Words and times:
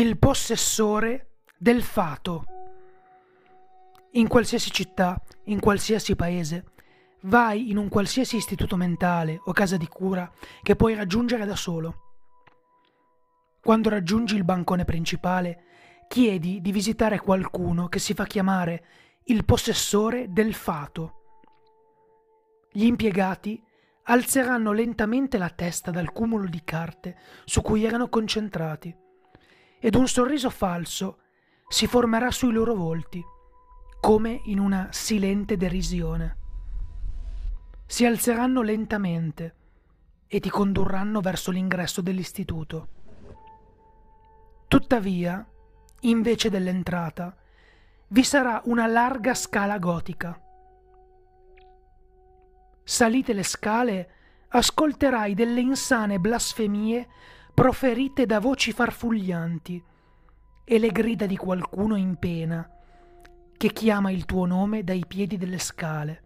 Il 0.00 0.16
possessore 0.16 1.40
del 1.58 1.82
fato. 1.82 2.44
In 4.12 4.28
qualsiasi 4.28 4.70
città, 4.70 5.22
in 5.44 5.60
qualsiasi 5.60 6.16
paese, 6.16 6.64
vai 7.24 7.68
in 7.68 7.76
un 7.76 7.90
qualsiasi 7.90 8.36
istituto 8.36 8.76
mentale 8.76 9.38
o 9.44 9.52
casa 9.52 9.76
di 9.76 9.86
cura 9.88 10.32
che 10.62 10.74
puoi 10.74 10.94
raggiungere 10.94 11.44
da 11.44 11.54
solo. 11.54 11.96
Quando 13.60 13.90
raggiungi 13.90 14.36
il 14.36 14.44
bancone 14.44 14.86
principale, 14.86 15.64
chiedi 16.08 16.62
di 16.62 16.72
visitare 16.72 17.18
qualcuno 17.18 17.88
che 17.88 17.98
si 17.98 18.14
fa 18.14 18.24
chiamare 18.24 18.84
il 19.24 19.44
possessore 19.44 20.32
del 20.32 20.54
fato. 20.54 21.20
Gli 22.72 22.84
impiegati 22.84 23.62
alzeranno 24.04 24.72
lentamente 24.72 25.36
la 25.36 25.50
testa 25.50 25.90
dal 25.90 26.10
cumulo 26.10 26.48
di 26.48 26.62
carte 26.64 27.18
su 27.44 27.60
cui 27.60 27.84
erano 27.84 28.08
concentrati 28.08 29.08
ed 29.80 29.94
un 29.94 30.06
sorriso 30.06 30.50
falso 30.50 31.18
si 31.68 31.86
formerà 31.86 32.30
sui 32.30 32.52
loro 32.52 32.74
volti, 32.74 33.24
come 34.00 34.40
in 34.44 34.58
una 34.58 34.88
silente 34.90 35.56
derisione. 35.56 36.36
Si 37.86 38.04
alzeranno 38.04 38.62
lentamente 38.62 39.54
e 40.26 40.38
ti 40.38 40.50
condurranno 40.50 41.20
verso 41.20 41.50
l'ingresso 41.50 42.00
dell'istituto. 42.00 42.88
Tuttavia, 44.68 45.44
invece 46.00 46.50
dell'entrata, 46.50 47.34
vi 48.08 48.22
sarà 48.22 48.60
una 48.66 48.86
larga 48.86 49.34
scala 49.34 49.78
gotica. 49.78 50.40
Salite 52.84 53.32
le 53.32 53.42
scale, 53.42 54.10
ascolterai 54.48 55.34
delle 55.34 55.60
insane 55.60 56.18
blasfemie 56.18 57.08
proferite 57.52 58.26
da 58.26 58.40
voci 58.40 58.72
farfuglianti 58.72 59.82
e 60.64 60.78
le 60.78 60.88
grida 60.90 61.26
di 61.26 61.36
qualcuno 61.36 61.96
in 61.96 62.16
pena 62.16 62.68
che 63.56 63.72
chiama 63.72 64.10
il 64.10 64.24
tuo 64.24 64.46
nome 64.46 64.84
dai 64.84 65.04
piedi 65.06 65.36
delle 65.36 65.58
scale, 65.58 66.22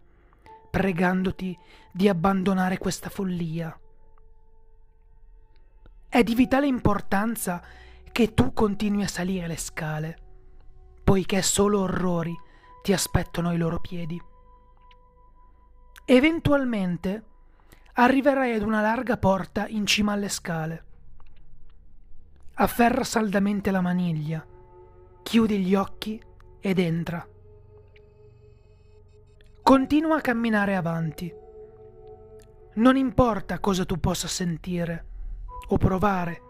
pregandoti 0.69 1.57
di 1.91 2.07
abbandonare 2.07 2.77
questa 2.77 3.09
follia. 3.09 3.77
È 6.07 6.23
di 6.23 6.35
vitale 6.35 6.67
importanza 6.67 7.61
che 8.11 8.33
tu 8.33 8.53
continui 8.53 9.03
a 9.03 9.07
salire 9.07 9.47
le 9.47 9.57
scale, 9.57 10.17
poiché 11.03 11.41
solo 11.41 11.81
orrori 11.81 12.33
ti 12.83 12.93
aspettano 12.93 13.49
ai 13.49 13.57
loro 13.57 13.81
piedi. 13.81 14.21
Eventualmente 16.05 17.23
arriverai 17.93 18.53
ad 18.53 18.61
una 18.61 18.79
larga 18.79 19.17
porta 19.17 19.67
in 19.67 19.85
cima 19.85 20.13
alle 20.13 20.29
scale 20.29 20.84
afferra 22.55 23.03
saldamente 23.03 23.69
la 23.69 23.81
maniglia, 23.81 24.45
chiudi 25.23 25.59
gli 25.59 25.75
occhi 25.75 26.21
ed 26.59 26.79
entra. 26.79 27.27
Continua 29.61 30.17
a 30.17 30.21
camminare 30.21 30.75
avanti. 30.75 31.33
Non 32.75 32.95
importa 32.95 33.59
cosa 33.59 33.83
tu 33.83 33.99
possa 33.99 34.27
sentire 34.27 35.05
o 35.69 35.77
provare, 35.77 36.41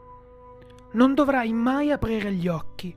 non 0.94 1.14
dovrai 1.14 1.54
mai 1.54 1.92
aprire 1.92 2.32
gli 2.34 2.48
occhi, 2.48 2.96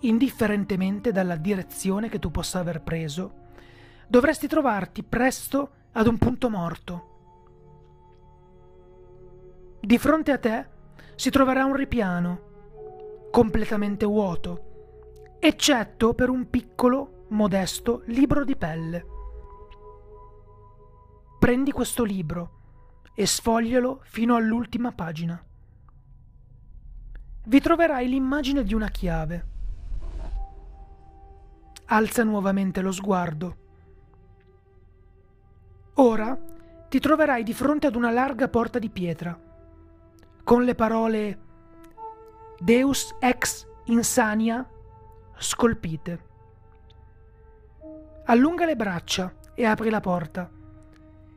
indifferentemente 0.00 1.12
dalla 1.12 1.36
direzione 1.36 2.08
che 2.08 2.18
tu 2.18 2.30
possa 2.30 2.60
aver 2.60 2.82
preso, 2.82 3.40
dovresti 4.08 4.46
trovarti 4.46 5.02
presto 5.02 5.70
ad 5.92 6.06
un 6.06 6.16
punto 6.16 6.48
morto. 6.48 7.10
Di 9.80 9.98
fronte 9.98 10.32
a 10.32 10.38
te 10.38 10.66
si 11.14 11.30
troverà 11.30 11.64
un 11.64 11.74
ripiano, 11.74 12.50
completamente 13.30 14.04
vuoto, 14.04 15.36
eccetto 15.38 16.14
per 16.14 16.28
un 16.28 16.48
piccolo, 16.50 17.26
modesto 17.28 18.02
libro 18.06 18.44
di 18.44 18.56
pelle. 18.56 19.06
Prendi 21.38 21.72
questo 21.72 22.04
libro 22.04 22.60
e 23.14 23.26
sfoglialo 23.26 24.00
fino 24.04 24.36
all'ultima 24.36 24.92
pagina. 24.92 25.42
Vi 27.44 27.60
troverai 27.60 28.08
l'immagine 28.08 28.62
di 28.62 28.74
una 28.74 28.88
chiave. 28.88 29.46
Alza 31.86 32.22
nuovamente 32.22 32.80
lo 32.80 32.92
sguardo. 32.92 33.56
Ora 35.94 36.38
ti 36.88 37.00
troverai 37.00 37.42
di 37.42 37.52
fronte 37.52 37.86
ad 37.86 37.96
una 37.96 38.10
larga 38.10 38.48
porta 38.48 38.78
di 38.78 38.88
pietra 38.88 39.50
con 40.44 40.64
le 40.64 40.74
parole 40.74 41.38
Deus 42.58 43.14
ex 43.18 43.66
insania 43.84 44.68
scolpite. 45.36 46.30
Allunga 48.26 48.64
le 48.64 48.76
braccia 48.76 49.34
e 49.54 49.64
apri 49.64 49.90
la 49.90 50.00
porta, 50.00 50.50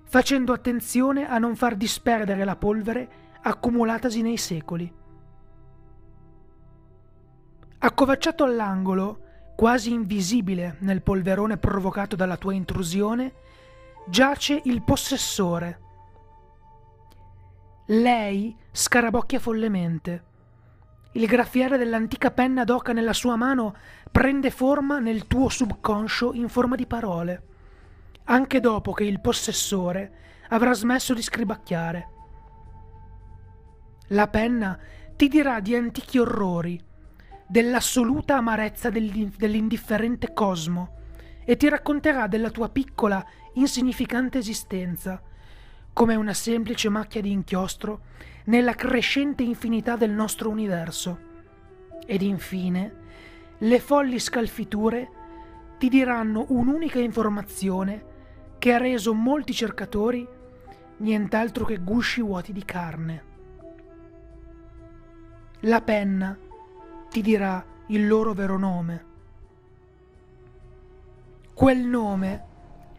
facendo 0.03 0.53
attenzione 0.53 1.27
a 1.27 1.37
non 1.37 1.55
far 1.55 1.75
disperdere 1.75 2.43
la 2.43 2.55
polvere 2.55 3.09
accumulatasi 3.41 4.21
nei 4.21 4.37
secoli. 4.37 4.93
Accovacciato 7.77 8.43
all'angolo, 8.43 9.19
quasi 9.55 9.91
invisibile 9.93 10.77
nel 10.79 11.01
polverone 11.01 11.57
provocato 11.57 12.15
dalla 12.15 12.37
tua 12.37 12.53
intrusione, 12.53 13.33
giace 14.07 14.61
il 14.65 14.83
possessore 14.83 15.79
lei 17.89 18.55
scarabocchia 18.71 19.39
follemente. 19.39 20.23
Il 21.11 21.27
graffiere 21.27 21.77
dell'antica 21.77 22.31
penna 22.31 22.63
d'oca 22.63 22.93
nella 22.93 23.13
sua 23.13 23.35
mano 23.35 23.75
prende 24.11 24.49
forma 24.49 24.97
nel 24.97 25.27
tuo 25.27 25.49
subconscio 25.49 26.33
in 26.33 26.49
forma 26.49 26.75
di 26.75 26.87
parole, 26.87 27.43
anche 28.23 28.59
dopo 28.59 28.91
che 28.91 29.03
il 29.03 29.21
possessore 29.21 30.13
avrà 30.49 30.73
smesso 30.73 31.13
di 31.13 31.21
scribacchiare. 31.21 32.09
La 34.09 34.27
penna 34.29 34.79
ti 35.15 35.27
dirà 35.27 35.59
di 35.59 35.75
antichi 35.75 36.17
orrori, 36.17 36.81
dell'assoluta 37.47 38.37
amarezza 38.37 38.89
dell'indifferente 38.89 40.33
cosmo 40.33 41.03
e 41.45 41.55
ti 41.55 41.69
racconterà 41.69 42.25
della 42.25 42.49
tua 42.49 42.69
piccola, 42.69 43.23
insignificante 43.53 44.39
esistenza 44.39 45.21
come 45.95 46.15
una 46.15 46.33
semplice 46.33 46.89
macchia 46.89 47.21
di 47.21 47.31
inchiostro 47.31 48.01
nella 48.47 48.73
crescente 48.73 49.43
infinità 49.43 49.95
del 49.95 50.11
nostro 50.11 50.49
universo. 50.49 51.19
Ed 52.05 52.21
infine, 52.21 52.95
le 53.59 53.79
folli 53.79 54.19
scalfiture 54.19 55.09
ti 55.77 55.87
diranno 55.87 56.47
un'unica 56.49 56.99
informazione 56.99 58.03
che 58.59 58.73
ha 58.73 58.77
reso 58.77 59.13
molti 59.13 59.53
cercatori 59.53 60.27
nient'altro 60.97 61.63
che 61.63 61.77
gusci 61.77 62.21
vuoti 62.21 62.51
di 62.51 62.65
carne. 62.65 63.23
La 65.61 65.79
penna 65.79 66.37
ti 67.09 67.21
dirà 67.21 67.65
il 67.87 68.05
loro 68.05 68.33
vero 68.33 68.57
nome. 68.57 69.05
Quel 71.53 71.79
nome 71.79 72.45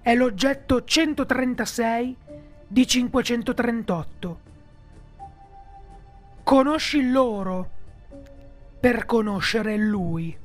è 0.01 0.15
l'oggetto 0.15 0.83
136 0.83 2.17
di 2.69 2.87
538. 2.87 4.41
Conosci 6.43 7.11
loro 7.11 7.71
per 8.79 9.05
conoscere 9.05 9.77
lui. 9.77 10.37